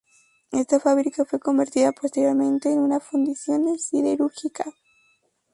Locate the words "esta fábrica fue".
0.51-1.39